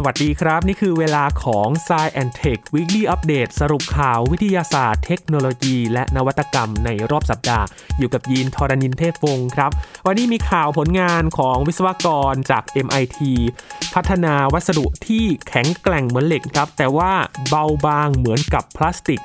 [0.00, 7.66] สวัสดีครับ นี่คือเวลาของ s ซ e and Tech Weekly Update สรุปข่าววิทยาศาสตร์ เทคโนโลยี และนวัตกรรมในรอบสัปดาห์
[7.98, 9.70] อยู่กับยีนทรณินเทพวงศ์ครับ
[10.06, 13.18] วันนี้มีข่าวผลงานของวิศวกรจาก MIT
[13.94, 17.12] พัฒนาวัสดุที่แข็งแกร่งเหมือนเหล็กครับ แต่ว่า
[17.48, 19.20] เบาบางเหมือนกับพลาสติก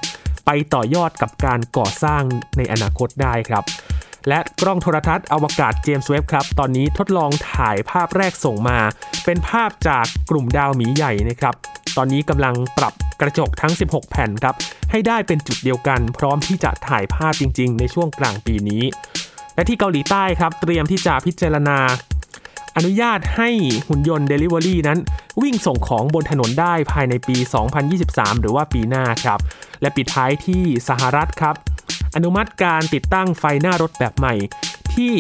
[0.46, 2.24] ไปต่อยอดกับการก่อสร้าง
[2.58, 3.64] ในอนาคตได้ครับ
[4.28, 8.80] และกล้องโทรทัศน์อวกาศเจมส์เว็บครับ ตอนนี้ทดลองถ่ายภาพแรกส่งมา
[9.26, 11.56] เป็นภาพจากกลุ่มดาวหมีใหญ่นะครับ
[11.98, 14.56] ตอนนี้กำลังปรับกระจกทั้ง 16 แผ่นครับ
[14.92, 18.84] ให้ได้เป็นจุดเดียวกัน พร้อมที่จะถ่ายภาพจริง ๆ ในช่วงกลางปีนี้
[19.56, 21.78] และที่เกาหลีใต้ครับ เตรียมที่จะพิจารณา
[22.78, 23.50] อนุญาตให้
[23.88, 25.00] หุ่นยนต์ Delivery นั้น
[25.42, 27.38] วิ่งส่งของบนถนนได้ภายในปี
[27.90, 29.40] 2023 หรือว่าปีหน้าครับ
[29.82, 31.56] และปิดท้ายที่สหรัฐครับ
[32.16, 34.34] อนุมัติการติดตั้งไฟหน้ารถแบบใหม่
[34.96, 35.14] ที่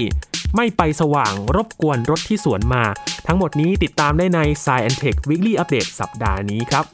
[0.56, 2.84] ไม่ไปสว่างรบกวนรถที่สวนมา
[3.28, 6.86] ทั้งหมดนี้ติดตามได้ใน s ซ i e n Tech Weekly Update สัปดาห์นี้ครับ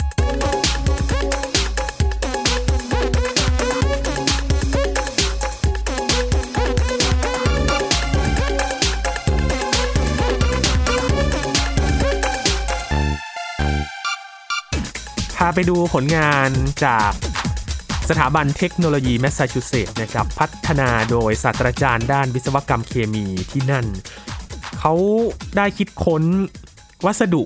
[15.38, 16.50] พาไปดูผลงาน
[16.86, 17.12] จาก
[18.10, 23.86] สถาบันเทคโนโลยีแมสซาชูเซตส์นะครับพัฒนาโดยศาสตราจารย์ด้านวิศวกรรมเคมีที่นั่น
[24.80, 24.94] เขา
[25.58, 26.24] ได้คิดค้น
[27.06, 27.44] วัสดุ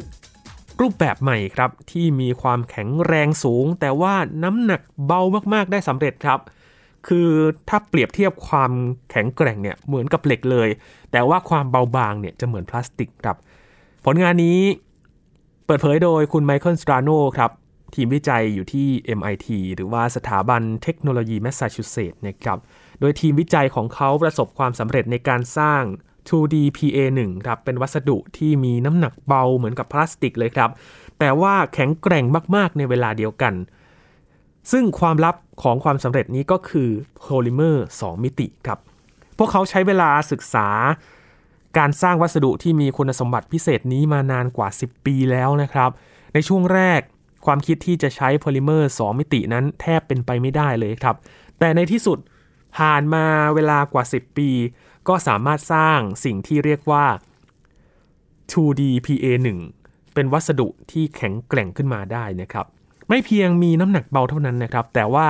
[0.82, 5.22] รูปแบบใหม่ครับ ที่มีความแข็งแรงสูง แต่ว่าน้ำหนักเบา
[5.54, 6.40] มากๆได้สำเร็จครับ
[7.08, 7.30] คือ
[7.70, 8.72] ถ้าเปรียบเทียบความ
[9.12, 10.70] แข็งแกร่งเนี่ยเหมือนกับเหล็กเลย
[11.12, 13.38] แต่ว่าความเบาบางเนี่ยจะเหมือนพลาสติกครับ
[14.06, 14.60] ผลงานนี้
[15.66, 17.52] เปิดเผยโดยคุณไมเคิลสตราโนครับ
[17.96, 22.60] ทีมวิจัยอยู่ที่ MIT หรือว่าสถาบันเทคโนโลยีแมสซาชูเซตส์นะครับ
[23.00, 25.84] โดยทีมวิจัยของเขาประสบความสำเร็จในการสร้าง
[26.30, 30.70] 2DPA-1 ครับ เป็นวัสดุที่มีน้ำหนักเบาเหมือนกับพลาสติกเลยครับ
[31.20, 33.54] แต่ว่าแข็งแกร่งมาก ๆ ในเวลาเดียวกัน
[34.72, 36.90] ซึ่งความลับของความสำเร็จนี้ก็คือ
[37.20, 38.80] โพลิเมอร์ 2 มิติครับ
[39.38, 40.68] พวกเขาใช้เวลาศึกษา
[41.78, 45.90] การสร้างวัสดุที่มีคุณสมบัติพิเศษนี้มานานกว่า 10 ปีแล้วนะครับ
[46.34, 47.02] ในช่วงแรก
[47.46, 51.16] ความคิดที่จะใช้โพลิเมอร์ 2 มิตินั้นแทบเป็นไปไม่ได้เลยครับ
[51.60, 52.20] แต่ในที่สุด
[52.78, 54.50] ผ่านมาเวลากว่า 10 ปี
[55.08, 57.06] ก็สามารถสร้างสิ่งที่เรียกว่า
[58.52, 59.48] 2D PA1
[60.14, 62.66] เป็นวัสดุที่แข็งแกร่งขึ้นมาได้นะครับ
[63.10, 65.28] ไม่เพียงมีน้ำหนักเบาเท่านั้นนะครับ แต่ว่า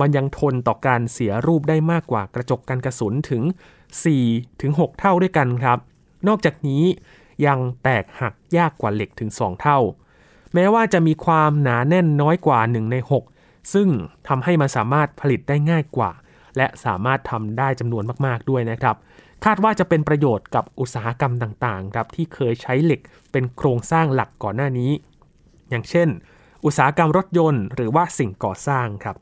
[0.00, 3.42] มันยังทนต่อการเสียรูปได้มากกว่ากระจกกันกระสุนถึง
[4.22, 5.78] 4-6เท่าด้วยกันครับ
[6.28, 6.84] นอกจากนี้
[7.46, 9.78] ยังแตกหักยากกว่าเหล็กถึง 2 เท่า
[10.54, 12.96] แม้ว่าจะมีความหนาแน่นน้อยกว่า 1 ใน
[13.34, 13.88] 6 ซึ่ง
[14.28, 16.10] ทำให้มันสามารถผลิตได้ง่ายกว่า
[16.56, 18.96] และสามารถทำได้จำนวนมากๆด้วยนะครับ
[19.44, 23.00] คาดว่าจะเป็นประโยชน์กับอุตสาหกรรมต่างๆครับที่เคยใช้เหล็ก
[23.32, 24.90] เป็นโครงสร้างหลักก่อนหน้านี้
[25.70, 26.08] อย่างเช่น
[26.64, 29.16] อุตสาหกรรมรถยนต์ หรือว่าสิ่งก่อสร้างครับ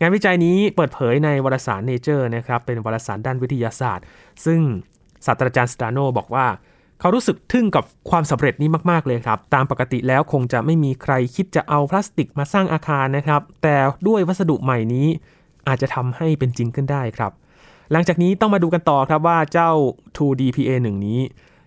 [0.00, 4.04] งานวิจัยนี้เปิดเผยในวารสาร Nature นะครับเป็นวารสารด้านวิทยาศาสตร์
[4.44, 4.60] ซึ่ง
[5.26, 6.46] ศาสตราจารย์สตาโนบอกว่า
[7.00, 13.76] เขารู้สึกทึ่งกับความสำเร็จนี้มากๆเลยครับ ตามปกติแล้วคงจะไม่มีใครคิดจะเอาพลาสติกมาสร้างอาคารนะครับ แต่
[14.08, 15.08] ด้วยวัสดุใหม่นี้
[15.68, 17.32] อาจจะทำให้เป็นจริงขึ้นได้ครับ
[17.92, 19.70] หลังจากนี้ต้องมาดูกันต่อครับว่าเจ้า
[20.16, 21.20] 2DPA 1 นี้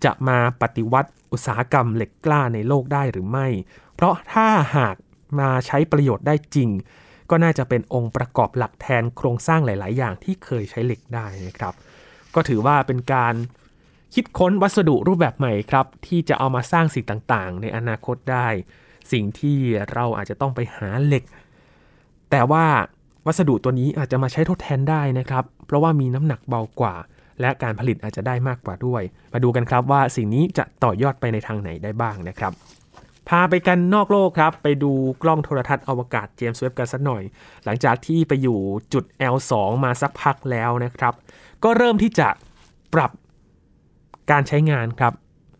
[0.05, 3.47] จะมาปฏิวัติอุตสาหกรรมเหล็กกล้าในโลกได้หรือไม่
[3.95, 4.95] เพราะถ้าหาก
[5.39, 6.69] มาใช้ประโยชน์ได้จริง
[7.29, 11.73] ก็น่าจะเป็นองค์ประกอบหลักแทนโครงสร้างหลาย ๆ อย่างที่เคยใช้เหล็กได้นะครับ
[12.35, 13.33] ก็ถือว่าเป็นการ
[14.13, 18.47] คิดค้นวัสดุรูปแบบใหม่ครับ ที่จะเอามาสร้างสิ่งต่างๆ ในอนาคตได้
[19.11, 19.57] สิ่งที่
[19.93, 21.23] เราอาจจะต้องไปหาเหล็ก
[22.31, 22.65] แต่ว่า
[23.25, 26.95] วัสดุตัวนี้อาจจะมาใช้ทดแทนได้นะครับ เพราะว่ามีน้ำหนักเบากว่า
[27.41, 29.01] และการผลิตอาจจะได้มากกว่าด้วย
[29.33, 32.53] มาดูกันครับว่าสิ่งนี้จะต่อยอดไปในทางไหนได้บ้างนะครับ
[33.29, 34.91] พาไปกันนอกโลกครับ ไปดู
[35.23, 37.23] กล้องโทรทัศน์อวกาศเจมส์เว็บกันสักหน่อย
[37.65, 38.59] หลังจากที่ไปอยู่
[38.93, 39.03] จุด
[39.33, 39.51] L2
[39.83, 41.13] มาสักพักแล้วนะครับ
[41.63, 42.27] ก็เริ่มที่จะ
[42.93, 43.11] ปรับ
[44.31, 45.13] การใช้งานครับ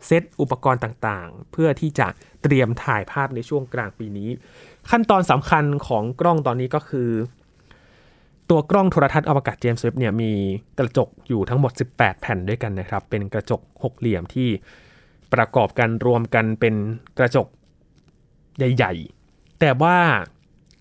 [0.06, 2.08] เซตอุปกรณ์ต่างๆ เพื่อที่จะ
[2.44, 4.30] เตรียมถ่ายภาพในช่วงกลางปีนี้
[4.90, 7.10] ขั้นตอนสำคัญของกล้องตอนนี้ก็คือ
[8.50, 10.32] ตัวกล้องโทรทัศน์อวกาศเจมส์เว็บเนี่ยมี
[10.80, 14.50] กระจกอยู่ทั้งหมด 18 แผ่นด้วยกันนะครับ เป็นกระจกหกเหลี่ยมที่
[15.34, 16.76] ประกอบกันรวมกันเป็น
[17.18, 17.48] กระจก
[18.58, 18.94] ใหญ่
[19.28, 19.98] ๆ แต่ว่า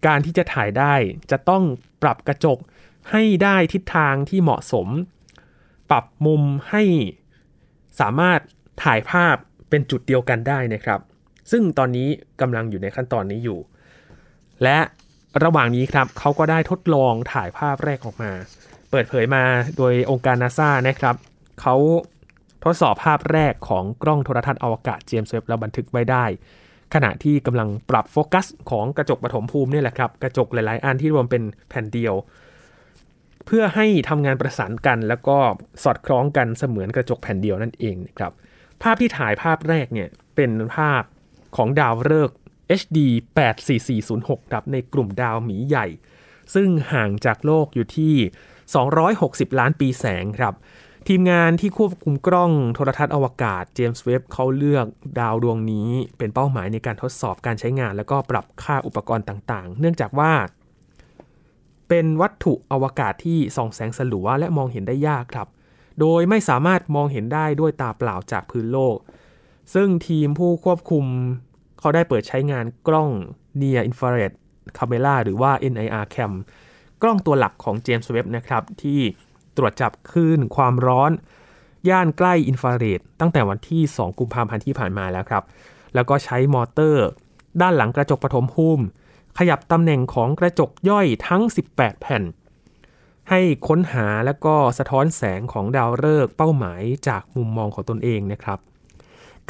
[0.06, 0.94] การที่จะถ่ายได้
[1.30, 1.62] จะต้อง
[2.02, 2.58] ปรับกระจก
[3.10, 4.88] ให้ได้ทิศทางที่เหมาะสม
[5.90, 6.82] ปรับมุมให้
[8.00, 8.40] สามารถ
[8.84, 9.36] ถ่ายภาพ
[9.70, 11.00] เป็นจุดเดียวกันได้นะครับ
[11.50, 12.08] ซึ่งตอนนี้
[12.40, 13.58] กำลังอยู่ในขั้นตอนนี้อยู่
[14.62, 14.78] และ
[15.44, 18.32] ระหว่างนี้ครับเขาก็ได้ทดลองถ่ายภาพแรกออกมา
[18.90, 19.42] เปิดเผยมา
[19.76, 21.16] โดยองค์การนาซานะครับ
[21.60, 21.76] เขา
[22.64, 26.24] ทดสอบภาพแรกของกล้องโทรทัศน์อวกาศเจมส์เว็บแล้วบันทึกไว้ได้
[26.94, 32.14] ขณะที่กำลังปรับโฟกัสของกระจกปฐมภูมินี่แหละครับ กระจกหลาย ๆ อันที่รวมเป็นแผ่นเดียว
[33.46, 35.38] เพื่อให้ทำงานประสานกันแล้วก็
[35.82, 38.32] สอดคล้องกันเสมือนกระจกแผ่นเดียวนั่นเองนะครับ
[38.82, 41.02] ภาพที่ถ่ายภาพแรกเนี่ยเป็นภาพ
[41.56, 42.38] ของดาวฤกษ์
[42.80, 42.98] HD
[43.76, 45.86] 84406ครับในกลุ่มดาวหมีใหญ่
[46.54, 48.14] ซึ่งห่างจากโลกอยู่ที่
[48.88, 50.54] 260 ล้านปีแสงครับ
[51.08, 54.86] ทีมงานที่ควบคุมกล้องโทรทัศน์อวกาศเจมส์เว็บเขาเลือก
[55.20, 55.88] ดาวดวงนี้
[56.18, 60.32] เป็นเป้าหมายในการทดสอบการใช้งาน แล้วก็ปรับค่าอุปกรณ์ต่างๆ เนื่องจากว่า
[61.88, 65.48] เป็นวัตถุอวกาศที่ส่องแสงสลัวและมองเห็นได้ยากครับ
[66.00, 68.96] โดยไม่สามารถมองเห็นได้ด้วยตาเปล่าจากพื้นโลก
[69.74, 71.04] ซึ่งทีมผู้ควบคุม
[71.78, 73.10] เขาได้เปิดใช้งานกล้อง
[73.60, 74.32] Near Infrared
[74.76, 76.32] Camera หรือว่า NIR Cam
[77.02, 79.00] กล้องตัวหลักของ James Webb นะครับ ที่
[79.56, 81.10] ตรวจจับคลื่นความร้อน
[81.88, 85.44] ย่านใกล้อินฟราเรดตั้งแต่วันที่ 2 กุมภาพันธ์ที่ผ่านมาแล้วครับ
[85.94, 87.06] แล้วก็ใช้มอเตอร์
[87.60, 88.84] ด้านหลังกระจกปฐมภูมิ
[89.38, 91.42] ขยับตำแหน่งของกระจกย่อยทั้ง
[91.72, 92.22] 18 แผ่น
[93.30, 98.58] ให้ค้นหาและก็สะท้อนแสงของดาวฤกษ์เป้าหมายจากมุมมองของตนเองนะครับ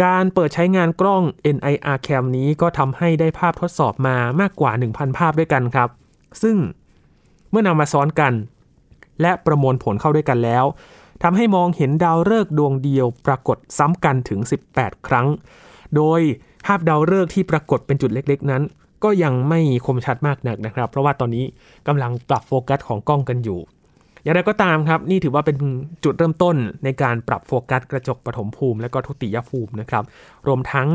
[0.03, 1.23] การเปิดใช้งานกล้อง
[1.57, 5.89] NIR Cam นี้ก็ทำให้ได้ภาพทดสอบมามากกว่า 1,000 ภาพด้วยกันครับ
[6.43, 6.57] ซึ่ง
[7.51, 8.33] เมื่อนำมาซ้อนกัน
[9.23, 10.65] และประมวลผลเข้าด้วยกันแล้ว
[11.23, 14.41] ทำให้มองเห็นดาวฤกษ์ดวงเดียวปรากฏซ้ำกันถึง
[14.75, 15.27] 18 ครั้ง
[15.97, 16.21] โดย
[16.67, 18.63] ภาพดาวฤกษ์ที่ปรากฏเป็นจุดเล็ก ๆ นั้น
[19.05, 21.45] ก็ยังไม่คมชัดมากนักนะครับ เพราะว่าตอนนี้
[21.87, 23.61] กำลังปรับโฟกัสของกล้องกันอยู่
[24.23, 25.57] อย่างไรก็ตามครับ นี่ถือว่าเป็น
[26.05, 30.05] จุดเริ่มต้นในการปรับโฟกัสกระจกปฐมภูมิ และก็ทุติยภูมินะครับ
[30.47, 30.89] รวมทั้ง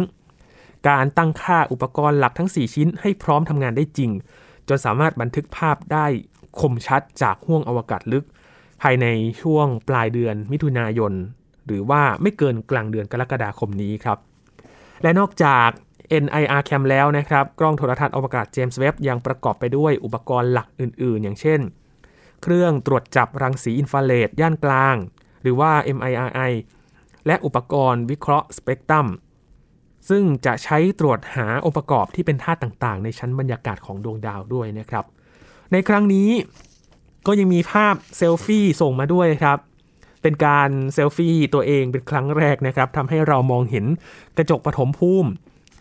[0.90, 4.12] การตั้งค่าอุปกรณ์หลักทั้ง 4 ชิ้น ให้พร้อมทำงานได้จริง
[4.68, 6.06] จนสามารถบันทึกภาพได้
[6.60, 8.26] คมชัดจากห้วงอวกาศลึก
[8.82, 9.06] ภายใน
[9.42, 11.14] ช่วงปลายเดือนมิถุนายน
[11.66, 14.18] หรือว่าไม่เกินกลางเดือนกรกฎาคมนี้ครับ
[15.04, 15.70] และนอกจาก
[16.24, 21.60] NIR Cam แล้วนะครับ กล้องโทรทัศน์อวกาศเจมส์เว็บยังประกอบไปด้วยอุปกรณ์หลักอื่น ๆ อย่างเช่น
[22.44, 24.96] เครื่องตรวจจับรังสีอินฟราเรดย่านกลาง
[25.42, 26.52] หรือว่า MIRI
[27.28, 29.08] และอุปกรณ์วิเคราะห์สเปกตรัม
[30.10, 35.06] ซึ่งจะใช้ตรวจหาองค์ประกอบที่เป็นธาตุต่างๆ ในชั้นบรรยากาศของดวงดาวด้วยนะครับ
[35.72, 36.30] ในครั้งนี้
[37.28, 39.58] ก็ยังมีภาพเซลฟี่ส่งมาด้วยครับ
[40.22, 43.86] เป็นการเซลฟี่ตัวเองเป็นครั้งแรกนะครับทำให้เรามองเห็น
[44.38, 45.30] กระจกปฐมภูมิ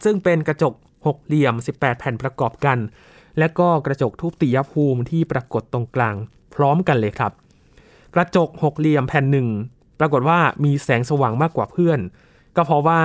[0.04, 0.74] ซึ่งเป็นกระจก
[1.06, 2.78] หกเหลี่ยม 18 แผ่นประกอบกัน
[3.38, 6.16] และก็กระจกทุบติยภูมิที่ปรากฏตรงกลาง
[6.54, 7.32] พร้อมกันเลยครับ
[8.14, 9.48] กระจกหกเหลี่ยมแผ่นหนึ่ง
[10.00, 12.00] ปรากฏว่ามีแสงสว่างมากกว่าเพื่อน
[12.56, 13.00] ก็เพราะว่า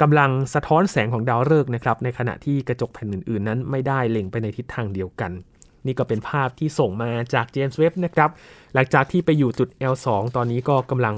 [0.00, 5.32] กำลังสะท้อนแสงของดาวฤกษ์นะครับ ในขณะที่กระจกแผ่นอื่นๆ นั้นไม่ได้เล็งไปในทิศทางเดียวกัน
[5.86, 8.30] นี่ก็เป็นภาพที่ส่งมาจากเจมส์เว็บนะครับ
[8.74, 10.06] หลังจากที่ไปอยู่จุด L2
[10.36, 11.14] ตอนนี้ก็กำลัง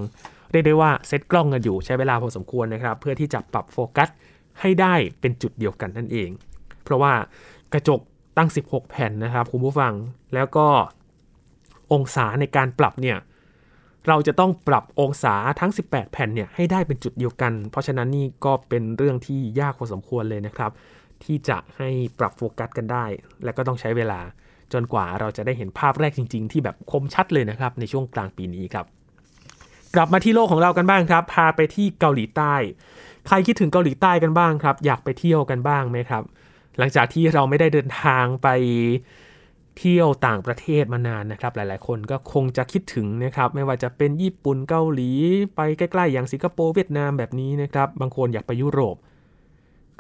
[0.51, 4.09] เรียกได้ว่าเซตกล้องกันอยู่ใช้เวลาพอสมควรนะครับ เพื่อที่จะปรับโฟกัส
[4.61, 6.31] ให้ได้เป็นจุดเดียวกันนั่นเอง
[6.83, 7.13] เพราะว่า
[7.73, 8.01] กระจก
[8.37, 9.93] ตั้ง 16 แผ่นนะครับคุณผู้ฟัง
[10.35, 10.67] แล้วก็
[11.93, 13.19] องศาในการปรับเนี่ย
[14.09, 20.71] เราจะต้องปรับองศาทั้ง 18 แผ่นเนี่ยให้ได้เป็นจุดเดียวกัน เพราะฉะนั้นนี่ก็เป็นเรื่องที่ยากพอสมควรเลยนะครับ
[21.25, 23.05] ที่จะให้ปรับโฟกัสกันได้
[23.45, 24.21] และก็ต้องใช้เวลา
[24.73, 28.87] จนกว่าเราจะได้เห็นภาพแรกจริง ๆ ที่แบบคมชัดเลยนะครับ ในช่วงกลางปีนี้ครับ
[29.95, 32.55] กลับมาที่โลกของเรากันบ้างครับ พาไปที่เกาหลีใต้
[33.27, 36.23] ใครคิดถึงเกาหลีใต้กันบ้างครับ อยากไปเที่ยวกันบ้างไหมครับ
[36.79, 38.49] หลังจากที่เราไม่ได้เดินทางไป
[39.79, 45.11] เที่ยวต่างประเทศมานานนะครับ หลายๆ คนก็คงจะคิดถึงนะครับ ไม่ว่าจะเป็นญี่ปุ่นเกาหลี
[45.57, 48.97] ไปใกล้ๆ อย่างสิงคโปร์เวียดนามแบบนี้นะครับ บางคนอยากไปยุโรป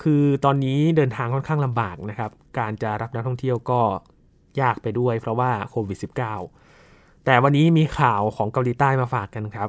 [0.02, 3.80] คือตอนนี้เดินทางค่อนข้างลำบากนะครับ การจะรับนักท่องเที่ยวก็
[4.60, 5.98] ยากไปด้วยเพราะว่าโควิด
[6.62, 9.68] -19 แต่วันนี้มีข่าวของเกาหลีใต้มาฝากกันครับ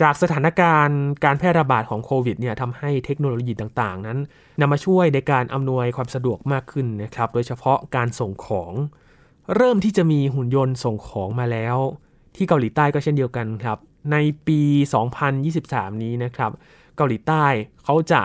[0.00, 4.18] จากสถานการณ์การแพร่ระบาดของโควิดเนี่ยทำให้เทคโนโลยีต่างๆ นั้น
[4.60, 8.72] นำมาช่วยในการอำนวยความสะดวกมากขึ้นนะครับ โดยเฉพาะการส่งของ
[9.56, 11.76] เริ่มที่จะมีหุ่นยนต์ส่งของมาแล้ว
[12.36, 13.78] ที่เกาหลีใต้ก็เช่นเดียวกันครับ
[14.12, 14.60] ในปี
[15.32, 16.50] 2023 นี้นะครับ
[16.96, 17.44] เกาหลีใต้
[17.84, 18.22] เขาจะ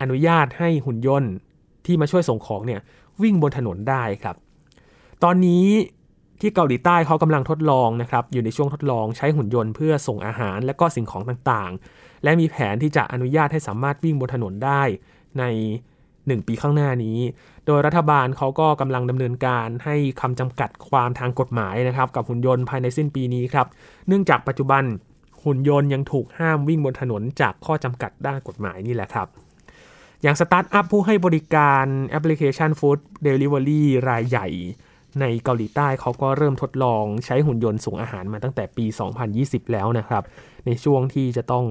[0.00, 1.32] อนุญาตให้หุ่นยนต์
[1.86, 2.80] ที่มาช่วยส่งของเนี่ย
[3.22, 4.36] วิ่งบนถนนได้ครับ
[5.24, 5.66] ตอนนี้
[6.40, 14.82] ที่เกาหลีใต้เขากำลังทดลองนะครับอยู่ในช่วงทดลองใช้หุ่นยนต์เพื่อส่งอาหารและก็สิ่งของต่างๆ และมีแผนที่จะอนุญาตให้สามารถวิ่งบนถนนได้
[15.38, 15.44] ใน
[15.98, 17.18] 1 ปีข้างหน้านี้
[17.66, 23.66] โดยรัฐบาลเขาก็กำลังดำเนินการให้คำจำกัดความทางกฎหมายนะครับกับหุ่นยนต์ภายในสิ้นปีนี้ครับ
[24.08, 24.82] เนื่องจากปัจจุบัน
[25.44, 29.28] หุ่นยนต์ยังถูกห้ามวิ่งบนถนนจากข้อจำกัดด้านกฎหมายนี่แหละครับ
[30.22, 34.48] อย่างสตาร์ทอัพผู้ให้บริการแอปพลิเคชัน food delivery รายใหญ่
[35.20, 38.84] ในเกาหลีใต้เขาก็เริ่มทดลองใช้หุ่นยนต์ส่งอาหารมาตั้งแต่ปี
[39.28, 40.22] 2020 แล้วนะครับ
[40.66, 41.64] ในช่วงที่จะต้อง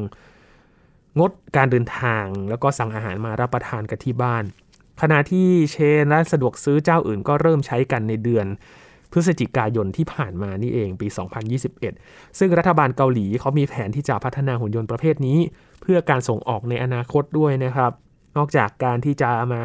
[1.19, 4.43] งดการเดินทางแล้วก็สั่งอาหารมารับประทานกันที่บ้าน
[5.01, 8.45] ขณะที่เชนร้านสะดวกซื้อเจ้าอื่นก็เริ่มใช้กันในเดือน
[9.11, 11.07] พฤศจิกายนที่ผ่านมานี่เองปี
[11.73, 15.39] 2021 ซึ่งรัฐบาลเกาหลีเขามีแผนที่จะพัฒนาหุ่นยนต์ประเภทนี้
[15.81, 17.91] เพื่อการส่งออกในอนาคตด้วยนะครับ
[18.37, 19.63] นอกจากการที่จะมา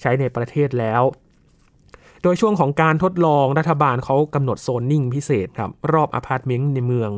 [0.00, 1.02] ใช้ในประเทศแล้ว
[2.22, 7.10] โดยช่วงของการทดลองรัฐบาลเขากำหนดโซนนิ่งพิเศษครับ รอบอพาร์ตเมนต์ในเมือง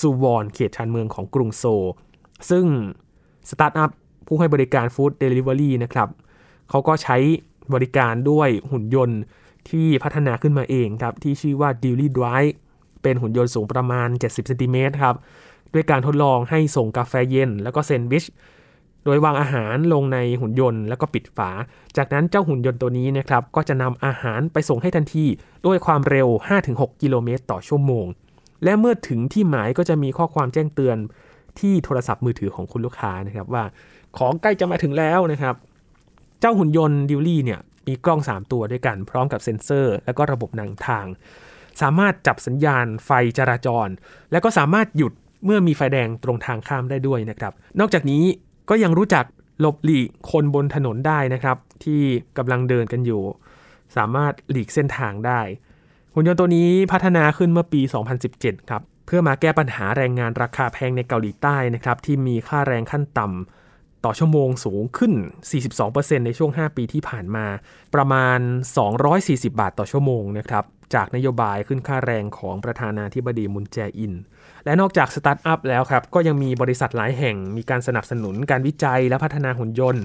[0.00, 1.84] ซูวอนเขตชานเมืองของกรุงโซล
[2.50, 2.64] ซึ่ง
[3.50, 3.90] สตาร์ทอัพ
[4.26, 6.08] ผู้ให้บริการ food delivery นะครับ
[6.70, 7.16] เขาก็ใช้
[7.74, 9.20] บริการด้วยหุ่นยนต์
[9.70, 12.52] ที่พัฒนาขึ้นมาเองครับ ที่ชื่อว่า d ิ l l y Drive
[13.02, 15.16] เป็นหุ่นยนต์สูงประมาณ 70เซนติเมตรครับ
[15.74, 18.24] ด้วยการทดลองให้ส่งกาแฟเย็น แล้วก็เซนด์วิช
[19.04, 21.50] โดยวางอาหารลงในหุ่นยนต์แล้วก็ปิดฝา
[21.96, 25.24] จากนั้นเจ้าหุ่นยนต์ตัวนี้นะครับก็จะนำอาหารไปส่งให้ทันที
[25.66, 26.28] ด้วยความเร็ว
[26.64, 28.06] 5-6 กิโลเมตรต่อชั่วโมง
[28.64, 30.96] และเมื่อถึงที่หมายก็จะมีข้อความแจ้งเตือน
[31.58, 33.64] ที่โทรศัพท์มือถือของคุณลูกค้านะครับว่า
[34.18, 35.54] ของใกล้จะมาถึงแล้วนะครับ
[36.40, 41.06] เจ้าหุ่นยนต์ดิวลี่เนี่ยมีกล้อง 3 ตัวด้วยกัน พร้อมกับเซ็นเซอร์ และก็ระบบนำทาง
[41.82, 43.88] สามารถจับสัญญาณไฟจราจร
[44.32, 45.12] และก็สามารถหยุด
[45.44, 48.24] เมื่อมีไฟแดงตรงทางข้ามได้ด้วยนะครับ นอกจากนี้
[48.68, 49.24] ก็ยังรู้จัก
[49.60, 52.02] หลบหลีกคนบนถนนได้นะครับ ที่
[52.38, 53.22] กำลังเดินกันอยู่
[53.96, 55.40] สามารถหลีกเส้นทางได้
[56.14, 57.80] หุ่นยนต์ตัวนี้พัฒนาขึ้นเมื่อปี
[58.24, 65.12] 2017 ครับ เพื่อมาแก้ปัญหาแรงงานราคาแพงในเกาหลีใต้นะครับ ที่มีค่าแรงขั้นต่ำต่อชั่วโมงสูงขึ้น
[65.70, 67.46] 42%ในช่วง 5 ปีที่ผ่านมา
[67.94, 68.38] ประมาณ
[68.98, 70.64] 240 บาทต่อชั่วโมงนะครับ
[70.94, 74.12] จากนโยบายขึ้นค่าแรงของประธานาธิบดีมุนแจอิน
[74.64, 80.02] และนอกจากสตาร์ทอัพแล้วครับ ก็ยังมีบริษัทหลายแห่งมีการสนับสนุนการวิจัยและพัฒนาหุ่นยนต์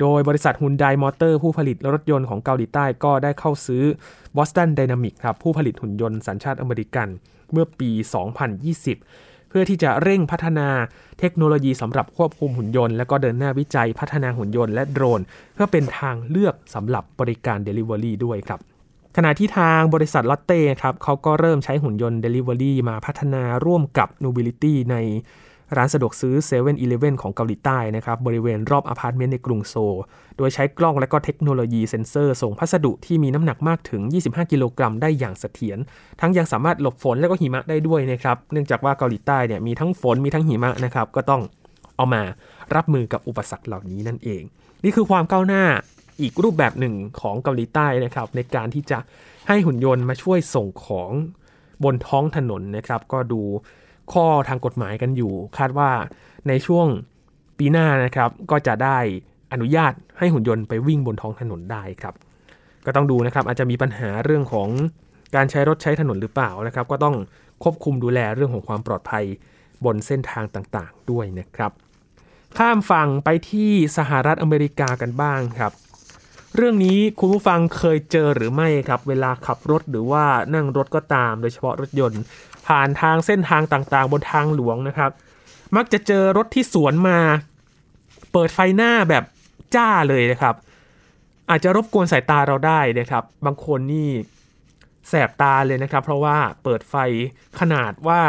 [0.00, 3.84] โดยบริษัทฮุนไดมอเตอร์ผู้ผลิตรถยนต์ของเกาหลีใต้ก็ได้เข้าซื้อ
[4.36, 7.08] Boston Dynamic ครับผู้ผลิตหุ่นยนต์สัญชาติอเมริกัน
[7.52, 7.90] เมื่อปี
[8.70, 10.68] 2020 เพื่อที่จะเร่งพัฒนา
[11.18, 15.20] เทคโนโลยีสำหรับควบคุมหุ่นยนต์และก็เดินหน้าวิจัยพัฒนาหุ่นยนต์และโดรน
[15.54, 18.60] เพื่อเป็นทางเลือกสำหรับบริการ Delivery ด้วยครับ
[19.20, 24.96] ขณะที่ทางบริษัทลอตเต้ครับเขาก็เริ่มใช้หุ่นยนต์ Delivery มาพัฒนาร่วมกับ Neubility ใน
[25.76, 29.96] ร้านสะดวกซื้อ7 e เ e ่ e อของเกาหลีใต้นะครับบริเวณรอบอพาร์ตเมนต์ในกรุงโซล
[30.36, 35.78] โดยใช้กล้องและก็เทคโนโลยีเซ็นเซอร์ ส่งพัสดุที่มีน้ำหนักมากถึง 25 กิโลกรัมได้อย่างเสถียร
[36.20, 41.42] ทั้งยังสามารถหลบฝนและก็หิมะได้ด้วยนะครับเนื่องจากว่าเกาหลีใต้เนี่ยมีทั้งฝนมีทั้งหิมะนะครับก็ต้อง
[41.96, 42.22] เอามา
[42.74, 44.42] รับมือกับอุปสรรคเหล่านี้นั่นเอง
[44.84, 45.64] นี่คือความก้าวหน้า
[46.20, 48.98] อีกรูปแบบหนึ่งของเกาหลีใต้นะครับ ในการที่จะ
[49.48, 51.10] ให้หุ่นยนต์มาช่วยส่งของ
[51.84, 53.40] บนท้องถนนนะครับ ก็ดู
[54.12, 55.90] ข้อทางกฎหมายกันอยู่ คาดว่า
[56.48, 56.86] ในช่วง
[57.58, 58.98] ปีหน้านะครับก็จะได้
[59.52, 62.14] อนุญาตให้หุ่นยนต์ไปวิ่งบนท้องถนนได้ครับ
[62.86, 64.68] ก็ต้องดูนะครับอาจจะมีปัญหาเรื่องของ
[65.34, 67.16] การใช้รถใช้ถนนหรือเปล่านะครับ ก็ต้อง
[67.62, 69.24] ควบคุมดูแลเรื่องของความปลอดภัย
[69.84, 71.72] บนเส้นทางต่างๆ ด้วยนะครับ
[72.58, 75.72] ข้ามฝั่งไปที่สหรัฐอเมริกากันบ้างครับ
[76.56, 80.24] เรื่องนี้คุณผู้ฟังเคยเจอหรือไม่ครับ เวลาขับรถหรือว่า
[80.54, 82.20] นั่งรถก็ตาม โดยเฉพาะรถยนต์
[82.66, 85.10] ผ่านทางเส้นทางต่างๆ บนทางหลวงนะครับ
[85.76, 87.18] มักจะเจอรถที่สวนมา
[88.32, 89.24] เปิดไฟหน้าแบบ
[89.74, 90.54] จ้าเลยนะครับ
[91.50, 94.08] อาจจะรบกวนสายตาเราได้นะครับ บางคนนี่
[95.08, 96.94] แสบตาเลยนะครับ เพราะว่าเปิดไฟ
[97.60, 98.20] ขนาดว่า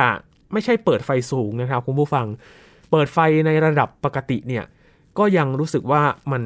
[0.53, 2.25] ไม่ใช่เปิดไฟสูงนะครับคุณผู้ฟัง
[2.91, 4.65] เปิดไฟในระดับปกติเนี่ย
[5.17, 6.43] ก็ยังรู้สึกว่ามัน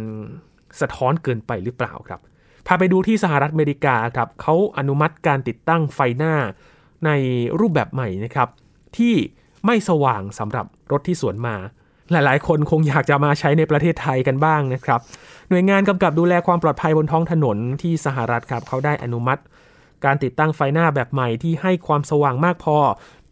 [0.81, 2.19] สะท้อนเกินไปหรือเปล่าครับ
[2.67, 6.33] พาไปดูที่สหรัฐอเมริกาครับเขาอนุมัติการติดตั้งไฟหน้า
[7.05, 7.11] ใน
[7.59, 8.49] รูปแบบใหม่นะครับ
[8.97, 9.13] ที่
[9.65, 11.55] ไม่สว่างสำหรับรถที่สวนมา
[12.11, 14.99] หลายๆ คนคงอยากจะมาใช้ในประเทศไทยกันบ้างนะครับ
[15.49, 19.41] หน่วยงานกำกับดูแลความปลอดภัยบนท้องถนนที่สหรัฐครับเขาได้อนุมัติ
[20.05, 22.77] การติดตั้งไฟหน้าแบบใหม่ที่ให้ความสว่างมากพอ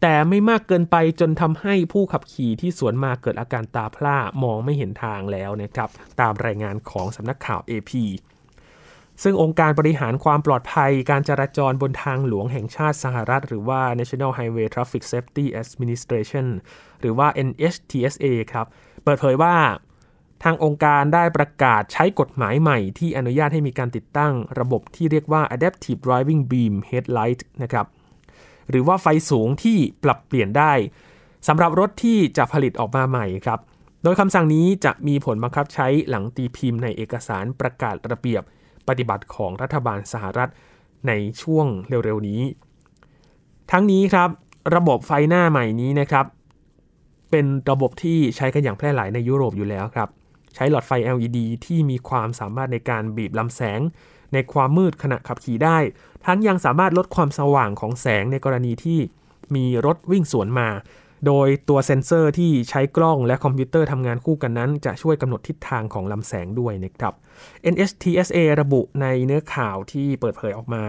[0.01, 5.89] แต่ไม่มากเกินไปจนทำให้ผู้ขับขี่ที่สวนมาเกิดอาการตาพร่ามองไม่เห็นทางแล้วนะครับ
[6.19, 7.91] ตามรายงานของสำนักข่าว AP
[9.23, 16.47] ซึ่งองค์การบริหารความปลอดภัยการจราจรบนทางหลวงแห่งชาติสหรัฐ หรือว่า National Highway Traffic Safety Administration
[16.99, 18.67] หรือว่า NHTSA ครับ
[19.03, 19.55] เปิดเผยว่า
[20.43, 27.85] ทางองค์การได้ประกาศใช้กฎหมายใหม่ที่อนุญาตให้มีการติดตั้งระบบที่เรียกว่า Adaptive Driving Beam Headlight นะครับ
[28.71, 30.73] หรือว่าไฟสูงที่ปรับเปลี่ยนได้
[31.47, 33.59] สำหรับรถที่จะผลิตออกมาใหม่ครับ
[34.03, 38.43] โดยคำสั่งนี้จะมีผลบังคับใช้หลังตีพิมพ์ในเอกสารประกาศระเบียบ
[38.87, 40.49] ปฏิบัติของรัฐบาลสหรัฐ
[41.07, 41.11] ใน
[41.41, 42.41] ช่วงเร็วๆนี้
[43.71, 44.29] ทั้งนี้ครับ
[44.75, 46.25] ระบบไฟหน้าใหม่นี้นะครับ
[47.31, 50.09] เป็นระบบที่ใช้กันอย่างแพร่หลายในยุโรปอยู่แล้วครับ
[50.55, 53.79] ใช้หลอดไฟ LED ที่มีความสามารถในการบีบลำแสง
[54.33, 55.77] ในความมืดขณะขับขี่ได้
[56.25, 58.99] ทั้งยังสามารถลดความสว่างของแสงในกรณีที่
[59.55, 60.69] มีรถวิ่งสวนมา
[61.27, 67.13] โดยตัวเซ็นเซอร์ที่ใช้กล้องและคอมพิวเตอร์ทำงานคู่กันนั้น จะช่วยกำหนดทิศทางของลำแสงด้วยนะครับ
[67.73, 70.85] NHTSA ระบุในเนื้อข่าวที่เปิดเผยออกมา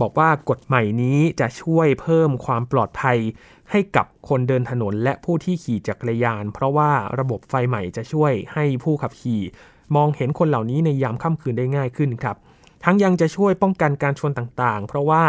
[0.00, 3.18] บอกว่ากฎใหม่นี้จะช่วยเพิ่มความปลอดภัย
[3.70, 9.42] ให้กับคนเดินถนนและผู้ที่ขี่จักรยาน เพราะว่าระบบไฟใหม่จะช่วยให้ผู้ขับขี่
[9.96, 12.36] มองเห็นคนเหล่านี้ในยามค่ำคืนได้ง่ายขึ้นครับ
[12.84, 15.24] ทั้งยังจะช่วยป้องกันการชนต่างๆ เพราะว่า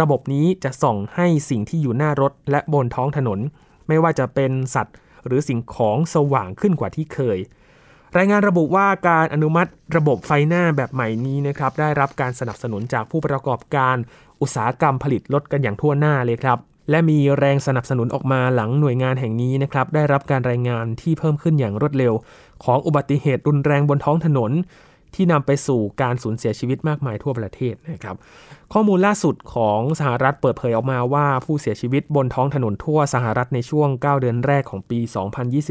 [0.00, 3.38] ระบบนี้จะส่องให้สิ่งที่อยู่หน้ารถและบนท้องถนน
[3.88, 7.38] ไม่ว่าจะเป็นสัตว์หรือสิ่งของสว่างขึ้นกว่าที่เคย
[8.16, 13.96] รายงานระบุว่าการอนุมัติระบบไฟหน้าแบบใหม่นี้นะครับได้รับการสนับสนุนจากผู้ประกอบการ
[14.40, 16.58] อุตสาหกรรมผลิตรถกันอย่างทั่วหน้าเลยครับ
[16.90, 22.12] และมีแรงสนับสนุนออกมาหลังหน่วยงานแห่งนี้นะครับได้รับการรายงานที่เพิ่มขึ้นอย่างรวดเร็ว
[22.64, 24.52] ของอุบัติเหตุรุนแรงบนท้องถนน
[25.14, 28.16] ที่นำไปสู่การสูญเสียชีวิตมากมายทั่วประเทศนะครับ
[28.72, 35.00] ข้อมูลล่าสุดของสหรัฐเปิดเผยออกมาว่าผู้เสียชีวิตบนท้องถนนทั่วสหรัฐในช่วง 9 เดือนแรกของปี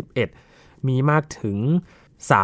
[0.08, 1.60] 2021 มีมากถึง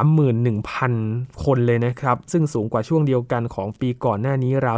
[0.06, 4.78] 31,000 คนเลยนะครับ ซึ่งสูงกว่าช่วงเดียวกันของปีก่อนหน้านี้ราว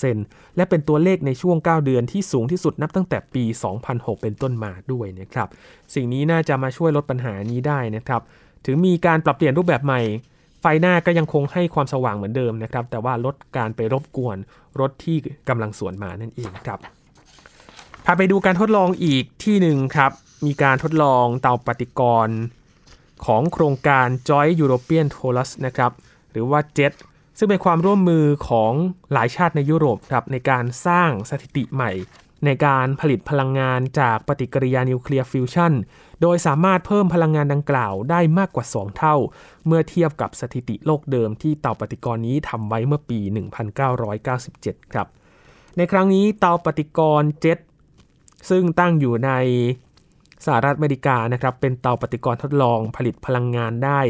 [0.00, 3.44] 12%และเป็นตัวเลขในช่วง 9 เดือนที่สูงที่สุดนับตั้งแต่ปี
[3.82, 5.48] 2006 เป็นต้นมาด้วยนะครับ
[5.94, 8.20] สิ่งนี้น่าจะมาช่วยลดปัญหานี้ได้นะครับ
[8.66, 10.00] ถึงมีการปรับเปลี่ยนรูปแบบใหม่
[10.64, 14.36] ไฟหน้าก็ยังคงให้ความสว่างเหมือนเดิมนะครับ แต่ว่าลดการไปรบกวน
[14.80, 15.16] รถที่
[15.48, 16.78] กำลังสวนมานั่นเองครับ
[18.04, 20.12] พาไปดูการทดลองอีกที่หนึ่งครับ
[20.46, 22.38] มีการทดลองเตาปฏิกรณ์
[23.26, 25.92] ของโครงการ Joint European Torus นะครับ
[26.30, 26.92] หรือว่า JET
[27.38, 28.72] ซึ่งเป็นความร่วมมือของ
[29.12, 31.90] หลายชาติในยุโรปครับในการสร้างสถิติใหม่
[32.44, 35.72] ในการผลิตพลังงานจากปฏิกิริยานิวเคลียร์ฟิวชัน
[36.22, 39.16] โดยสามารถเพิ่มพลังงานดังกล่าวได้มากกว่า 2 เท่า
[39.66, 43.20] เมื่อเทียบกับสถิติโลกเดิมที่เตาปฏิกรณ์นี้ทำไว้เมื่อปี
[44.26, 45.06] 1997 ครับ
[45.76, 47.58] ในครั้งนี้เตาปฏิกรณ์เจ็ต
[48.50, 49.30] ซึ่งตั้งอยู่ใน
[50.46, 54.00] สหรัฐอเมริกานะครับเป็นเตาปฏิกรณ์ทดลองผลิตพลังงานได้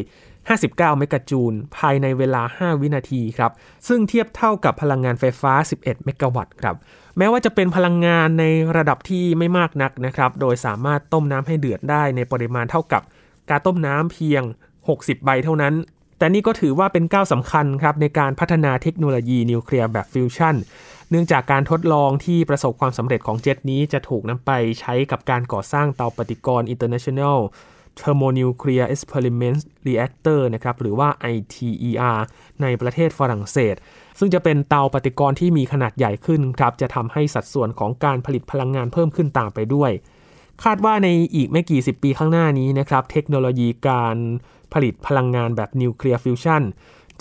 [0.44, 3.52] 59 เมกะจูล ภายในเวลา 5 วินาทีครับ
[3.88, 6.76] ซึ่งเทียบเท่ากับพลังงานไฟฟ้า 11 เมกะวัตต์ครับ
[7.18, 8.44] แม้ว่าจะเป็นพลังงานใน
[8.76, 13.02] ระดับที่ไม่มากนักนะครับ โดยสามารถต้มน้ำให้เดือดได้ในปริมาณเท่ากับ
[13.50, 14.42] การต้มน้ำเพียง
[14.84, 15.74] 60 ใบเท่านั้น
[16.18, 20.56] แต่นี่ก็ถือว่าเป็นก้าวสำคัญครับในการพัฒนาเทคโนโลยีนิวเคลียร์แบบฟิวชั่น
[21.10, 27.38] เนื่องจากการทดลองที่ประสบความสำเร็จของเจ็ตนี้จะถูกนำไปใช้กับการก่อสร้างเตาปฏิกรณ์ International
[28.00, 32.16] Thermonuclear Experiment Reactor นะครับหรือว่า ITER
[32.62, 33.74] ในประเทศฝรั่งเศส
[34.18, 39.90] ซึ่งจะเป็นเตาปฏิกรณ์ที่มีขนาดใหญ่ขึ้นครับจะทำให้สัดส่วนของการผลิตพลังงานเพิ่มขึ้นตามไปด้วย
[40.64, 44.16] คาดว่าในอีกไม่กี่สิบปีข้างหน้านี้นะครับเทคโนโลยีการ
[44.72, 46.62] ผลิตพลังงานแบบนิวเคลียร์ฟิวชัน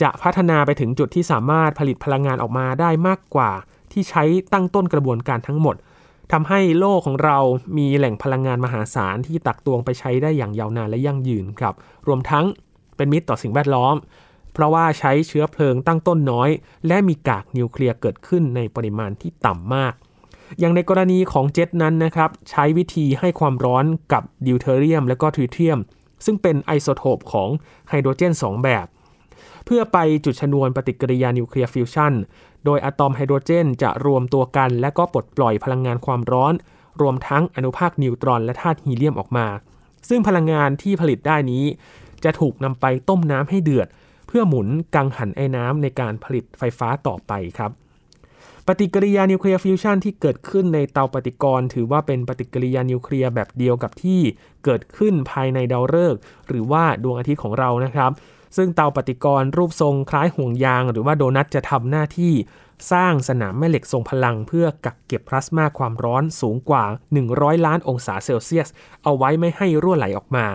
[0.02, 3.52] จะพัฒนาไปถึงจุดที่สามารถผลิตพลังงานออกมาได้มากกว่า
[3.92, 5.76] ที่ใช้ตั้งต้นกระบวนการทั้งหมด
[6.32, 7.38] ทำให้โลกของเรา
[7.78, 11.74] มีแหล่งพลังงานมหาศาลที่ตักตวงไปใช้ได้อย่างยาวนานและยั่งยืนครับ
[12.08, 12.46] รวมทั้ง
[12.96, 13.96] เป็นมิตรต่อสิ่งแวดล้อม
[14.54, 16.50] เพราะว่าใช้เชื้อเพลิงตั้งต้นน้อย
[16.88, 19.94] และมีกากนิวเคลียร์เกิดขึ้นในปริมาณที่ต่ำมาก
[20.60, 25.80] อย่างในกรณีของเจ็ตนั้นนะครับ ใช้วิธีให้ความร้อนกับดิวเทอเรียม และก็ทริเทียม
[26.26, 27.50] ซึ่งเป็นไอโซโทปของ
[27.90, 28.88] ไฮโดรเจน 2 แบบ
[29.66, 32.14] เพื่อไปจุดชนวนปฏิกิริยานิวเคลียร์ฟิวชัน
[32.66, 36.54] โดยอะตอมไฮโดรเจนจะรวมตัวกัน และก็ปลดปล่อยพลังงานความร้อน
[37.02, 39.48] รวมทั้งอนุภาคนิวตรอนและธาตุฮีเลียมออกมา
[40.10, 41.64] ซึ่งพลังงานที่ผลิตได้นี้
[42.24, 43.88] จะถูกนำไปต้มน้ำให้เดือด
[44.28, 47.72] เพื่อหมุนกังหันไอ้น้ำในการผลิตไฟฟ้าต่อไปครับ
[48.68, 54.22] ปฏิกิริยานิวเคลียร์ฟิวชันที่เกิดขึ้นในเตาปฏิกรณ์ถือว่าเป็นปฏิกิริยานิวเคลียร์แบบเดียวกับที่
[54.66, 58.12] เกิดขึ้นภายในดาวฤกษ์หรือว่าดวงอาทิตย์ของเรานะครับ
[58.56, 62.34] ซึ่งเตาปฏิกรณ์รูปทรงคล้ายห่วงยาง หรือว่าโดนัทจะทำหน้าที่
[62.92, 66.84] สร้างสนามแม่เหล็กทรงพลัง เพื่อกักเก็บพลาสมาความร้อนสูงกว่า
[67.26, 68.68] 100 ล้านองศาเซลเซียส
[69.04, 70.46] เอาไว้ไม่ให้รั่วไหลออกมา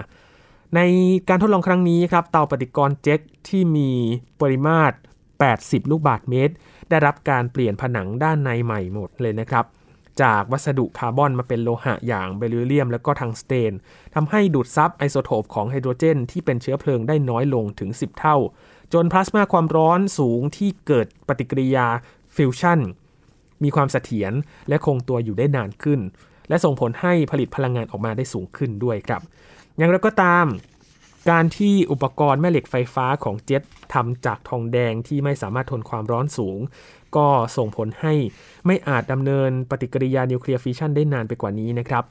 [0.74, 0.80] ใน
[1.28, 3.90] การทดลองครั้งนี้ครับเตาปฏิกรณ์เจ็ตที่มี
[4.40, 4.94] ปริมาตร
[5.42, 6.54] 80 ลูกบาศก์เมตร
[6.88, 9.64] ได้รับการเปลี่ยนผนังด้านในใหม่หมดเลยนะครับ
[10.22, 13.72] จากวัสดุคาร์บอนมาเป็นโลหะอย่างเบริเลียม และก็ทังสเตน
[14.14, 18.36] ทำให้ดูดซับไอโซโทปของไฮโดรเจน ที่เป็นเชื้อเพลิงได้น้อยลงถึง 10 เท่า
[18.92, 21.86] จนพลาสมาความร้อนสูงที่เกิดปฏิกิริยา
[22.36, 22.80] ฟิวชั่น
[23.62, 24.32] มีความเสถียร
[24.68, 26.00] และคงตัวอยู่ได้นานขึ้น
[26.48, 29.22] และส่งผลให้ผลิตพลังงานออกมาได้สูงขึ้นด้วยครับ
[29.76, 30.46] อย่างไรก็ตาม
[31.30, 33.62] การที่อุปกรณ์แม่เหล็กไฟฟ้าของเจ็ต
[33.94, 36.58] ทำจากทองแดงที่ไม่สามารถทนความร้อนสูง
[37.16, 38.14] ก็ส่งผลให้
[38.66, 42.04] ไม่อาจดำเนินปฏิกิริยานิวเคลียร์ฟิวชันได้นานไปกว่านี้นะครับ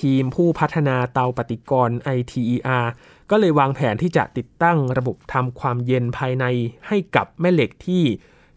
[0.00, 2.84] ทีมผู้พัฒนาเตาปฏิกรณ์ ITER
[3.30, 6.44] ก็เลยวางแผนที่จะติดตั้งระบบทำความเย็นภายใน
[6.88, 8.02] ให้กับแม่เหล็กที่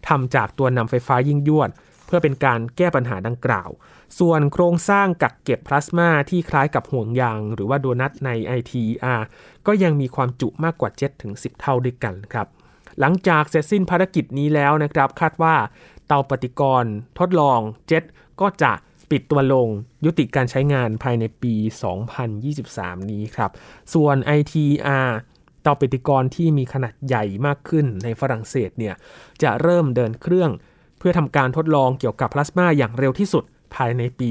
[0.07, 1.69] ทำจากตัวนำไฟฟ้ายิ่งยวด
[2.05, 3.69] เพื่อเป็นการแก้ปัญหาดังกล่าว
[4.19, 9.19] ส่วนโครงสร้างกักเก็บพลาสมาที่คล้ายกับห่วงยาง หรือว่าโดนัทใน ITER
[9.67, 12.47] ก็ยังมีความจุมากกว่า7ถึง 10 เท่าด้วยกันครับ
[12.99, 15.55] หลังจากเสร็จสิ้นภารกิจนี้แล้วนะครับ คาดว่า
[16.07, 18.03] เตาปฏิกรณ์ทดลองเจ็ต
[18.41, 18.71] ก็จะ
[19.11, 19.67] ปิดตัวลง
[20.05, 21.53] ยุติการใช้งานภายในปี
[22.33, 23.51] 2023 นี้ครับ
[23.93, 25.09] ส่วน ITR
[25.61, 28.95] เตาปฏิกรณ์ที่มีขนาดใหญ่มากขึ้นในฝรั่งเศสเนี่ย
[29.43, 30.51] จะเริ่มเดินเครื่อง
[30.99, 33.43] เพื่อทำการทดลองเกี่ยวกับพลาสมาอย่างเร็วที่สุด
[33.75, 34.29] ภายในปี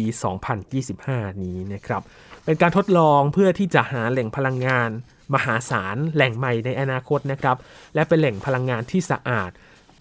[0.70, 2.02] 2025 นี้นะครับ
[2.44, 4.90] เป็นการทดลองเพื่อที่จะหาแหล่งพลังงาน
[5.34, 7.56] มหาศาลแหล่งใหม่ในอนาคตนะครับ
[7.94, 9.50] และเป็นแหล่งพลังงานที่สะอาด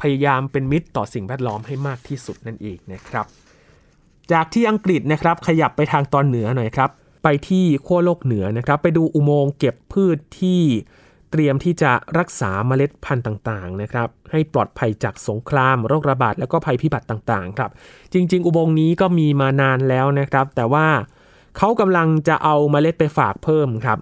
[0.01, 3.25] พยายามเป็นมิตรต่อสิ่งแวดล้อมให้มากที่สุดนั่นเองนะครับ
[4.31, 6.89] จากที่อังกฤษนะครับขยับไปทางตอนเหนือหน่อยครับ
[7.23, 10.61] ไปที่ขั้วโลกเหนือนะครับ ไปดูอุโมงค์เก็บพืชที่
[11.31, 17.71] เตรียมที่จะรักษาเมล็ดพันธุ์ต่างๆนะครับ ให้ปลอดภัยจากสงคราม โรคระบาดแล้วก็ภัยพิบัติต่างๆครับ
[18.13, 20.87] จริง ๆ อุโมงค์นี้ก็มีมานานแล้วนะครับ แต่ว่า
[21.57, 23.99] เขากำลังจะเอาเมล็ดไปฝากเพิ่มครับ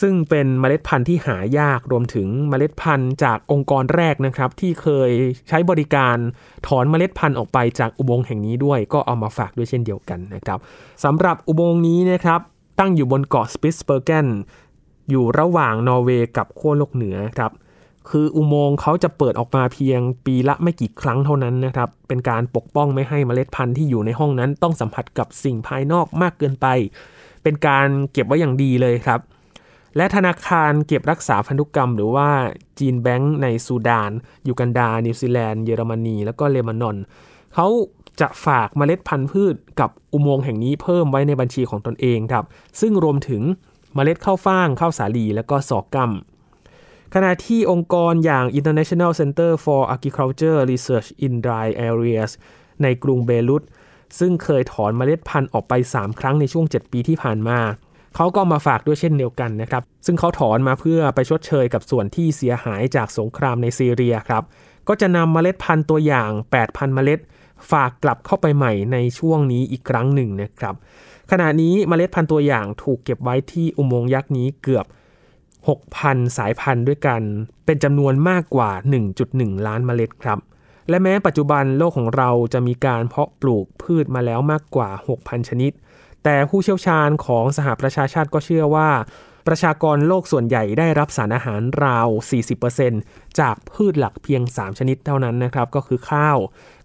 [0.00, 5.10] ซึ่งเป็นเมล็ดพันธุ์ที่หายากรวมถึงเมล็ดพันธุ์จากองค์กรแรกนะครับ ที่เคย
[5.48, 6.16] ใช้บริการ
[6.66, 10.58] ถอนเมล็ดพันธุ์ออกไปจากอุโมงค์แห่งนี้ด้วย ก็เอามาฝากด้วยเช่นเดียวกันนะครับ
[11.04, 12.40] สำหรับอุโมงค์นี้นะครับ
[12.78, 14.28] ตั้งอยู่บนเกาะสปิสเบอร์เกน
[15.10, 17.52] อยู่ระหว่างนอร์เวย์กับขั้วโลกเหนือครับ
[18.10, 26.66] คืออุโมงค์เขาจะเปิดออกมาเพียงปีละไม่กี่ครั้งเท่านั้นนะครับ เป็นการปกป้องไม่ให้เมล็ดพันธุ์ที่อยู่ในห้องนั้น ต้องสัมผัสกับสิ่งภายนอกมากเกินไป
[27.42, 29.20] เป็นการเก็บไว้อย่างดีเลยครับ
[29.96, 32.28] และธนาคารเก็บรักษาพันธุกรรม หรือว่า
[32.78, 34.10] gene bank ในซูดาน
[34.48, 36.96] ยูกันดา นิวซีแลนด์ เยอรมนี แล้วก็เลบานอน
[37.54, 37.66] เขา
[38.20, 42.44] จะฝากเมล็ดพันธุ์พืชกับอุโมงค์แห่งนี้เพิ่มไว้ในบัญชีของตนเองครับ
[42.80, 43.42] ซึ่งรวมถึง
[43.94, 46.12] เมล็ดข้าวฟ่างข้าวสาลี และก็สอกกัม
[47.14, 52.30] ขณะที่องค์กรอย่าง International Center for Agriculture Research in Dry Areas
[52.82, 53.62] ในกรุงเบรุต
[54.18, 57.58] ซึ่งเคยถอนเมล็ดพันธุ์ออกไป 3 ครั้งในช่วง 7 ปีที่ผ่านมา
[58.16, 64.42] เขาก็มาฝากด้วยเช่นเดียวกันนะครับ ซึ่งเขาถอนมาเพื่อไปชดเชยกับส่วนที่เสียหายจากสงครามในซีเรียครับ
[64.88, 66.30] ก็จะนำเมล็ดพันธุ์ตัวอย่าง
[66.62, 67.20] 8,000 เมล็ด
[67.70, 70.74] ฝากกลับเข้าไปใหม่ในช่วงนี้อีกครั้งหนึ่งนะครับ
[71.30, 74.86] ขณะนี้เมล็ดพันธุ์ตัวอย่างถูกเก็บไว้ที่อุโมงค์ยักษ์นี้เกือบ
[75.60, 77.22] 6,000 สายพันธุ์ด้วยกัน
[77.66, 78.70] เป็นจำนวนมากกว่า
[79.18, 80.38] 1.1 ล้านเมล็ดครับ
[80.88, 85.72] และแม้ปัจจุบันโลกของเราจะมีการเพาะปลูกพืชมาแล้วมากกว่า 6,000 ชนิด
[86.28, 88.90] แต่ผู้เชี่ยวชาญของสหประชาชาติก็เชื่อว่า
[89.46, 92.08] ประชากรโลกส่วนใหญ่ได้รับสารอาหารราว
[92.74, 96.38] 40%จากพืชหลักเพียง 3 ชนิดเท่านั้นนะครับ ก็คือข้าว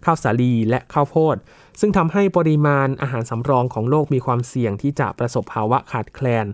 [0.04, 1.36] ข้าวสาลีและข้าวโพด
[1.80, 6.46] ซึ่งทำให้ปริมาณอาหารสำรองของโลกมีความเสี่ยงที่จะประสบภาวะขาดแคลน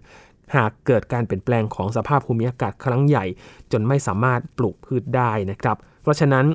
[0.55, 3.25] หากเกิดการเปลี่ยนแปลงของสภาพภูมิอากาศครั้งใหญ่
[3.73, 6.47] จนไม่สามารถปลูกพืชได้นะครับ เพราะฉะนั้น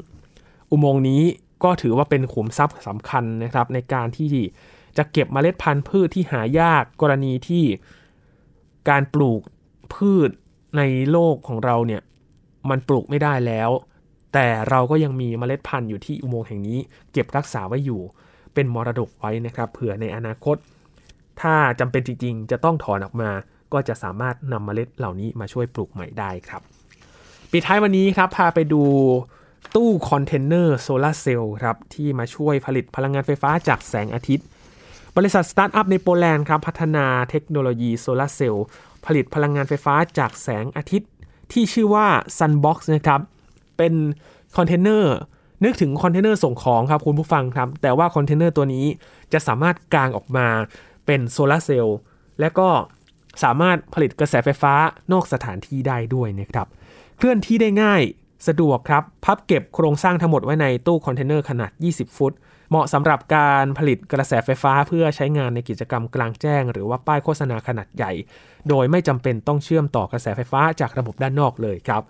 [0.71, 1.21] อุโมงค์นี้
[1.63, 4.27] ก็ถือว่าเป็นขุมทรัพย์สำคัญนะครับในการที่
[4.97, 7.63] จะเก็บมเมล็ดพันธุ์พืชที่หายากกรณีที่
[8.89, 9.41] การปลูก
[9.93, 10.29] พืช
[10.77, 12.01] ในโลกของเราเนี่ย
[12.69, 13.69] มันปลูกไม่ได้แล้ว
[14.33, 16.79] แต่เราก็ยังมีเมล็ดพันธุ์อยู่ที่อุโมงค์แห่งนี้
[17.11, 18.01] เก็บรักษาไว้อยู่
[18.53, 20.57] เป็นมรดกไว้นะครับเผื่อในอนาคต
[21.41, 23.31] ถ้าจำเป็นจริง ๆ จะต้องถอนออกมา
[23.73, 26.61] ก็จะสามารถนำเมล็ดเหล่านี้มาช่วยปลูกใหม่ได้ครับ
[27.51, 28.83] ปิดท้ายวันนี้ครับพาไปดู
[29.75, 34.45] ตู้คอนเทนเนอร์โซลาเซลล์ครับที่มาช่วยผลิตพลังงานไฟฟ้าจากแสงอาทิตย์
[35.17, 38.65] บริษัทสตาร์ทอัพในโปแลนด์ครับพัฒนาเทคโนโลยีโซลาเซลล์
[39.05, 41.09] ผลิตพลังงานไฟฟ้าจากแสงอาทิตย์
[41.51, 43.21] ที่ชื่อว่า Sunbox นะครับ
[43.77, 43.93] เป็น
[44.57, 45.15] คอนเทนเนอร์
[45.63, 48.85] นึกถึงคอนเทนเนอร์ส่งของครับคุณผู้ฟังครับ แต่ว่าคอนเทนเนอร์ตัวนี้
[49.33, 50.47] จะสามารถกางออกมา
[51.05, 51.97] เป็นโซลาเซลล์
[52.39, 52.67] และก็
[53.43, 54.73] สามารถผลิตกระแสไฟฟ้า
[55.11, 56.67] นอกสถานที่ได้ด้วยนะครับ
[57.17, 58.01] เคลื่อนที่ได้ง่าย
[58.47, 62.33] สะดวกครับ พับเก็บโครงสร้างทั้งหมดไว้ในตู้คอนเทนเนอร์ขนาด 20 ฟุต
[62.73, 68.11] เหมาะสำหรับการผลิตกระแสไฟฟ้าเพื่อใช้งานในกิจกรรมกลางแจ้ง หรือว่าป้ายโฆษณาขนาดใหญ่
[68.69, 72.01] โดยไม่จำเป็นต้องเชื่อมต่อกระแสไฟฟ้าจากระบบด้านนอกเลยครับ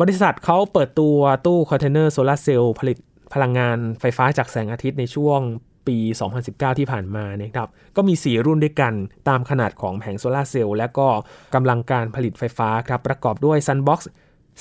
[0.00, 1.16] บริษัทเขาเปิดตัว
[1.46, 2.98] ตู้คอนเทนเนอร์โซลาเซลล์ผลิต
[3.34, 5.40] พลังงานไฟฟ้าจากแสงอาทิตย์ในช่วง
[5.86, 5.98] ปี
[6.38, 8.94] 2019 ที่ผ่านมานะครับ ก็มี 4 รุ่นด้วยกัน
[9.28, 11.08] ตามขนาดของแผงโซลาเซลล์และก็
[11.54, 14.00] กำลังการผลิตไฟฟ้าครับ ประกอบด้วย Sunbox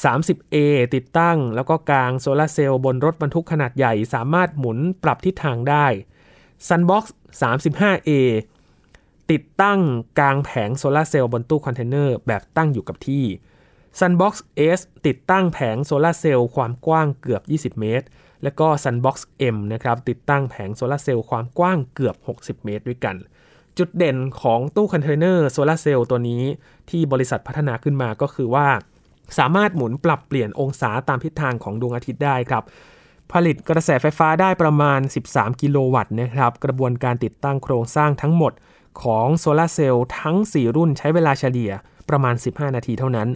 [0.03, 0.55] 30A
[0.95, 5.85] ติดตั้ง แล้วก็กางโซลาเซลล์บนรถบรรทุกขนาดใหญ่สามารถหมุนปรับทิศทางได้
[6.67, 7.03] Sunbox
[7.41, 8.11] 35A
[9.31, 9.79] ติดตั้ง
[10.19, 13.23] กางแผงโซลาเซลล์บนตู้คอนเทนเนอร์แบบตั้งอยู่กับที่
[13.99, 14.33] Sunbox
[14.77, 17.41] S ติดตั้งแผงโซลาเซลล์ความกว้างเกือบ
[17.75, 18.05] 20 เมตร
[18.43, 19.15] และก็ Sunbox
[19.55, 23.15] M นะครับติดตั้งแผงโซลาเซลล์ความกว้างเกือบ 60 เมตรด้วยกัน
[23.77, 26.43] จุดเด่นของตู้คอนเทนเนอร์โซลาเซลล์ตัวนี้
[26.89, 28.67] ที่บริษัทพัฒนาขึ้นมาก็คือว่า
[29.37, 32.63] สามารถหมุนปรับเปลี่ยนองศาตามทิศทางของดวงอาทิตย์ได้ครับ
[33.33, 38.53] ผลิตกระแสไฟฟ้าได้ประมาณ 13 กิโลวัตต์นะครับ กระบวนการติดตั้งโครงสร้างทั้งหมด
[39.03, 41.71] ของโซลาเซลล์ทั้ง 4 รุ่นใช้เวลาเฉลี่ย
[42.09, 43.27] ประมาณ 15 นาทีเท่านั้น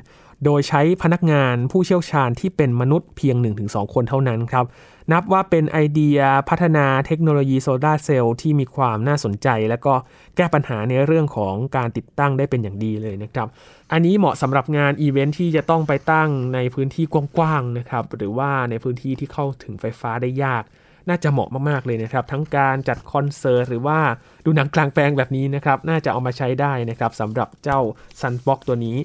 [0.45, 4.65] โดยใช้พนักงานผู้เชี่ยวชาญที่เป็นมนุษย์เพียง 1-2 คนเท่านั้นครับ
[5.12, 9.93] นับว่าเป็นไอเดียพัฒนาเทคโนโลยีโซลาเซลล์ที่มีความน่าสนใจ และก็
[10.36, 13.47] แก้ปัญหาในเรื่องของการติดตั้งได้เป็นอย่างดีเลยนะครับ
[13.91, 17.06] อันนี้เหมาะสำหรับงานอีเวนท์ที่จะต้องไปตั้งในพื้นที่
[17.38, 20.63] กว้างๆนะครับ หรือว่าในพื้นที่ที่เข้าถึงไฟฟ้าได้ยาก
[21.10, 23.99] น่าจะเหมาะมาก ๆ เลยนะครับ ทั้งการจัดคอนเสิร์ตหรือว่า
[24.45, 27.79] ดูหนังกลางแปลงแบบนี้นะครับ น่าจะเอามาใช้ได้นะครับสำหรับเจ้า
[28.21, 28.97] Sunbox ตัวนี้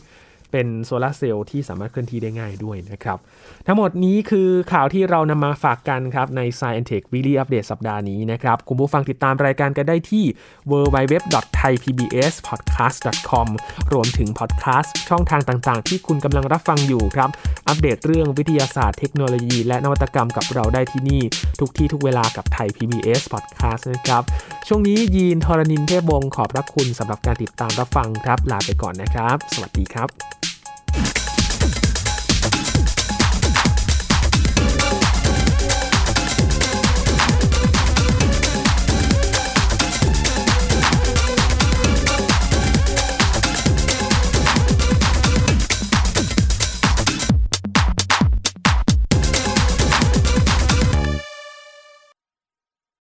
[0.53, 3.19] เป็นโซลาร์เซลล์ที่สามารถเคลื่อนที่ได้ง่ายด้วยนะครับ
[3.67, 10.25] ทั้งหมดนี้คือข่าวที่เรานำมาฝากกันครับใน Science Tech Weekly Update สัปดาห์นี้นะครับ คุณผู้ฟังติดตามรายการกันได้ที่
[10.71, 13.49] www.thaipbspodcast.com
[13.93, 17.29] รวมถึงพอดแคสต์ช่องทางต่างๆ ที่คุณกำลังรับฟังอยู่ครับ
[17.69, 21.23] อัปเดตเรื่องวิทยาศาสตร์เทคโนโลยี และนวัตกรรมกับเราได้ที่นี่
[21.61, 24.23] ทุกที่ทุกเวลากับไทย PBS Podcast นะครับ
[24.69, 30.38] ช่วงนี้ยีนทรณินเทพวงศ์ขอบพระคุณสำหรับการติดตามรับฟังครับ ลาไปก่อนนะครับ สวัสดีครับ